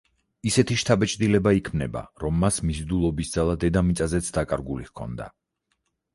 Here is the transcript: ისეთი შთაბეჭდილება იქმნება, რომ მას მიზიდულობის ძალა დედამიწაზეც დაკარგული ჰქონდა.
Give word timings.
ისეთი 0.51 0.77
შთაბეჭდილება 0.83 1.53
იქმნება, 1.57 2.03
რომ 2.23 2.39
მას 2.45 2.57
მიზიდულობის 2.71 3.35
ძალა 3.37 3.55
დედამიწაზეც 3.67 4.33
დაკარგული 4.41 4.89
ჰქონდა. 4.91 5.31